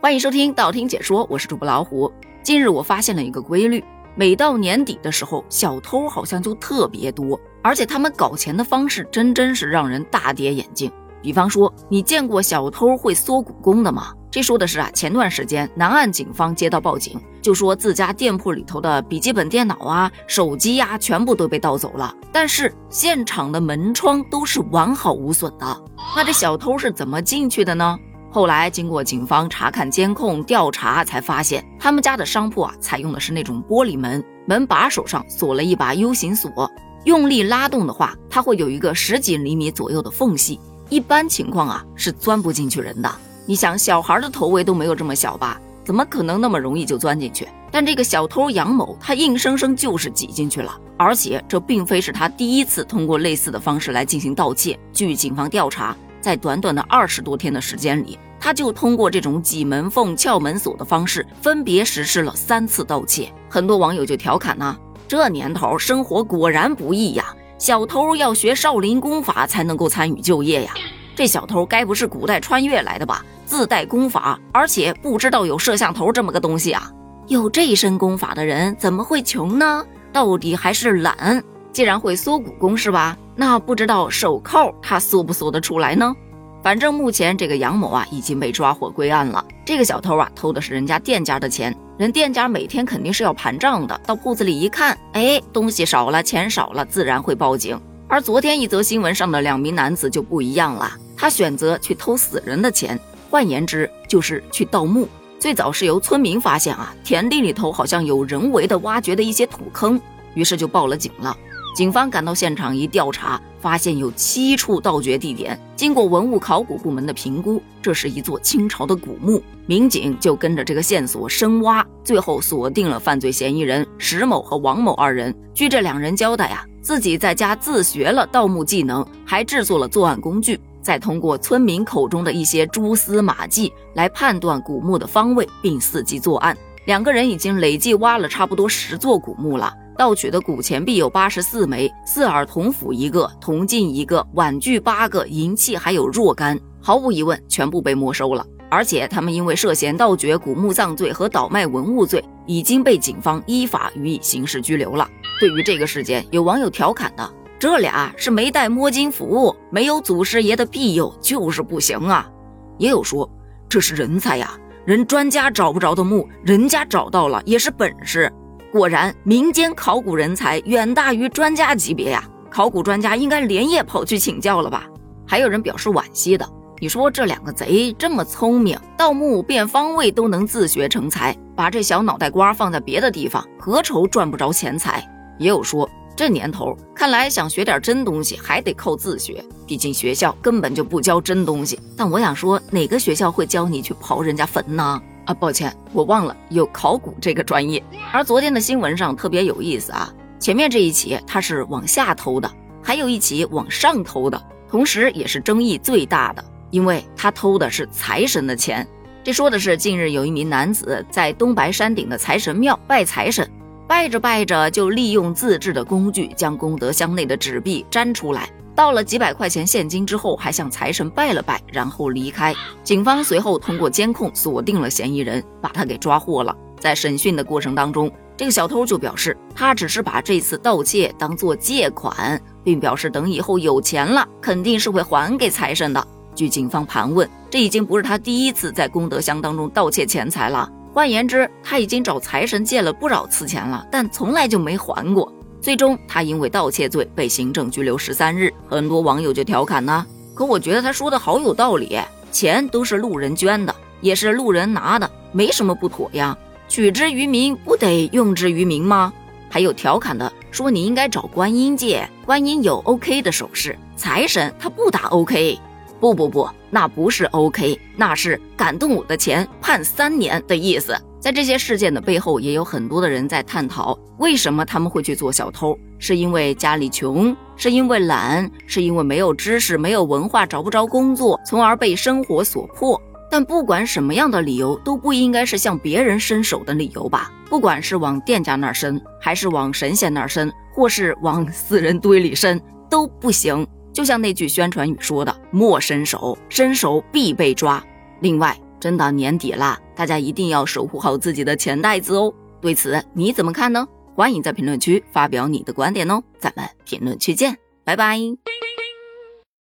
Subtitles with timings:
[0.00, 2.10] 欢迎收听道听解说，我是主播老虎。
[2.40, 3.82] 近日我发现了一个规律，
[4.14, 10.88] 每到年底的时候，小偷好像就特别多，而且他们搞钱的方式真真是让人大跌眼镜。
[11.20, 14.14] 比方说，你见过小偷会缩骨功的吗？
[14.30, 25.82] 这说的是啊，前段时间南岸警方接到报警，就说自家店铺里头的笔记本电脑啊、手机呀，全部都被盗走了，但是现场的门窗都是完好无损的。
[26.14, 27.98] 那这小偷是怎么进去的呢？
[28.30, 36.70] 后来经过警方查看监控调查，才发现他们家的商铺啊，采用的是那种玻璃门，门把手上锁了一把 U 型锁，
[37.04, 40.60] 用力拉动的话，它会有一个十几厘米左右的缝隙，
[40.90, 43.10] 一般情况啊是钻不进去人的。
[43.46, 45.58] 你想，小孩的头围都没有这么小吧？
[45.82, 47.48] 怎么可能那么容易就钻进去？
[47.70, 54.78] 但这个小偷杨某，他硬生生就是挤进去了，而且这并非是他第一次通过类似的方式来进行盗窃。
[54.92, 55.96] 据警方调查。
[56.20, 63.32] 在短短的二十多天的时间里，他就通过这种挤门缝、撬门锁的方式，分别实施了三次盗窃。
[63.48, 64.76] 很多网友就调侃呢
[65.08, 70.72] ：“这年头生活果然不易呀，小偷要学少林功法才能够参与就业呀。
[71.16, 73.24] 这小偷该不是古代穿越来的吧？
[73.44, 76.90] 自带功法，而且不知道有摄像头这么个东西啊？
[77.26, 79.84] 有这身功法的人怎么会穷呢？
[80.12, 81.42] 到底还是懒。
[81.72, 86.14] 既然会缩骨功是吧？”那不知道手铐他缩不缩得出来呢？
[86.60, 89.44] 反正目前这个杨某啊已经被抓获归案了。
[89.64, 93.98] 这个小偷啊偷的是人家店家的钱，人店家每天肯定是要盘账的。
[94.04, 97.80] 到铺子里一看，哎，东西少了，钱少了，自然会报警。
[98.08, 102.98] 而昨天一则新闻上的两名男子就不一样了，他选择去偷死人的钱，
[103.30, 105.06] 换言之就是去盗墓。
[105.38, 110.00] 最早是由村民发现啊，田地里头好像有人为的挖掘的一些土坑，
[110.34, 111.36] 于是就报了警了。
[111.78, 115.56] 警方赶到现场一调查，发现有七处盗掘地点。
[115.76, 119.40] 经过文物考古部门的评估，这是一座清朝的古墓。
[119.64, 125.32] 民警就跟着这个线索深挖，最后锁定了犯罪嫌疑人石某和王某二人。
[125.54, 136.58] 据这两人交代啊，自己在家自学了盗墓技能，还制作了作案工具，再通过村民口中的一些蛛丝马迹来判断古墓的方位，并伺机作案。
[136.86, 139.72] 两个人已经累计挖了差不多十座古墓了。
[139.98, 148.46] 盗取的古钱币有八十四枚，四耳铜斧一个，铜镜一个，碗具八个，银器还有若干，毫无疑问全部被没收了。
[148.70, 155.04] 而且他们因为涉嫌盗掘古墓葬罪和倒卖文物罪，已经被警方依法予以刑事拘留了。
[155.40, 157.28] 对于这个事件，有网友调侃的
[157.58, 162.30] ：“这俩是没带摸金符，没有祖师爷的庇佑就是不行啊。”
[162.78, 163.28] 也有说
[163.68, 168.32] 这是人才呀，人专家找不着的墓，人家找到了也是本事。
[168.70, 172.22] 果然，民间考古人才远大于专家级别呀！
[172.50, 174.86] 考古专家应该连夜跑去请教了吧？
[175.26, 176.46] 还有人表示惋惜的，
[176.78, 185.02] 你说这两个贼这么聪明，盗墓变方位都能自学成才，把这小脑袋瓜放在别的地方，何愁赚不着钱财？
[185.38, 191.80] 也有说，这年头看来想学点真东西还得靠自学，毕竟学校根本就不教真东西。
[191.96, 195.00] 但我想说，哪个学校会教你去刨人家坟呢？
[195.28, 197.84] 啊，抱歉，我忘了有考古这个专业。
[198.10, 202.50] 而昨天的新闻上特别有意思啊，前面这一起他是往下偷的，
[202.82, 208.88] 还有一起往上偷的，同时也是争议最大的，因为他偷的是财神的钱。
[209.22, 213.46] 这说的是近日有一名男子在东白山顶的财神庙拜财神，
[213.86, 218.48] 拜着拜着就利用自制的工具将功德箱内的纸币粘出来。
[218.78, 222.54] 到了几百块钱现金之后，还向财神拜了拜，然后离开。
[222.84, 226.56] 警方随后通过监控锁定了嫌疑人，把他给抓获了。
[226.78, 236.06] 在审讯的过程当中，这个小偷就表示，他只是把这次盗窃当做借款，并表示等以后有钱了，肯定是会还给财神的。
[236.36, 240.70] 据警方盘问，这已经不是他第一次在功德箱当中盗窃钱财了。
[240.94, 245.32] 换言之，他已经找财神借了不少次钱了，但从来就没还过。
[245.60, 248.52] 最终，他因为盗窃罪被行政拘留十三日。
[248.68, 251.98] 很多网友就调侃呢，可我觉得他说的好有道理，
[252.30, 256.36] 钱都是路人捐的，也是路人拿的，没什么不妥呀。
[256.68, 259.12] 取之于民，不得用之于民吗？
[259.50, 265.58] 还有调侃的说你应该找观音借，观音有 OK 的手势，财神他不打 OK。
[266.00, 270.96] 不不不，那不是 OK，那是感动我的钱判三年的意思。
[271.20, 275.76] 在这些事件的背后，也有很多的人在探讨，为什么他们会去做小偷？
[275.98, 283.00] 是因为家里穷，是因为懒，是因为没有知识、没有文化，找不着工作，从而被生活所迫。
[283.30, 287.30] 但不管什么样的理由，都不应该是向别人伸手的理由吧？
[287.50, 293.66] 不管是往店家那儿伸，还是往神仙那儿伸，或是往死人堆里伸，都不行。
[293.92, 297.82] 就像那句宣传语说的：“莫伸手，伸手必被抓。”
[298.22, 298.56] 另外。
[298.80, 302.32] 真到年底啦，大家一定要守护好自己的钱袋子哦。
[302.60, 303.86] 对此你怎么看呢？
[304.14, 308.18] 欢迎在评论区发表你的观点哦，咱们评论区见，拜拜。